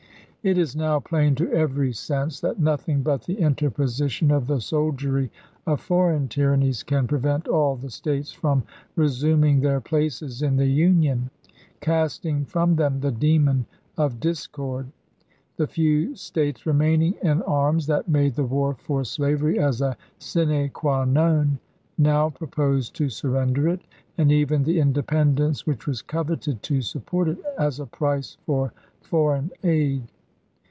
It 0.43 0.57
is 0.57 0.75
now 0.75 0.99
plain 0.99 1.35
to 1.35 1.53
every 1.53 1.93
sense 1.93 2.39
that 2.39 2.59
nothing 2.59 3.03
but 3.03 3.21
the 3.25 3.39
inter 3.39 3.69
position 3.69 4.31
of 4.31 4.47
the 4.47 4.59
soldiery 4.59 5.31
of 5.67 5.81
foreign 5.81 6.29
tyrannies 6.29 6.81
can 6.81 7.05
prevent 7.05 7.47
all 7.47 7.75
the 7.75 7.91
States 7.91 8.31
from 8.31 8.63
resuming 8.95 9.59
their 9.61 9.79
places 9.79 10.41
in 10.41 10.55
the 10.57 10.65
Union, 10.65 11.29
casting 11.79 12.43
from 12.43 12.75
them 12.75 13.01
the 13.01 13.11
demon 13.11 13.67
of 13.99 14.19
dis 14.19 14.47
cord. 14.47 14.87
The 15.57 15.67
few 15.67 16.15
States 16.15 16.65
remaining 16.65 17.13
in 17.21 17.43
arms 17.43 17.85
that 17.85 18.09
made 18.09 18.33
the 18.33 18.43
war 18.43 18.73
for 18.73 19.03
slavery 19.03 19.59
as 19.59 19.77
the 19.77 19.95
sine 20.17 20.69
qua 20.71 21.05
non 21.05 21.59
now 21.99 22.31
pro 22.31 22.47
pose 22.47 22.89
to 22.93 23.09
surrender 23.09 23.69
it, 23.69 23.81
and 24.17 24.31
even 24.31 24.63
the 24.63 24.79
independence 24.79 25.67
which 25.67 25.85
was 25.85 26.01
coveted 26.01 26.63
to 26.63 26.81
support 26.81 27.29
it, 27.29 27.37
as 27.59 27.79
a 27.79 27.85
price 27.85 28.37
for 28.47 28.73
foreign 29.03 29.51
aid. 29.63 30.09